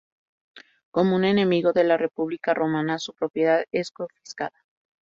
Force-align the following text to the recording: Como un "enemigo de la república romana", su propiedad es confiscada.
Como 0.89 1.15
un 1.15 1.25
"enemigo 1.25 1.73
de 1.73 1.83
la 1.83 1.95
república 1.95 2.55
romana", 2.55 2.97
su 2.97 3.13
propiedad 3.13 3.65
es 3.71 3.91
confiscada. 3.91 4.63